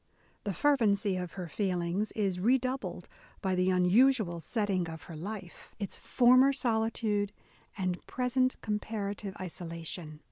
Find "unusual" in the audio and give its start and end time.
3.69-4.39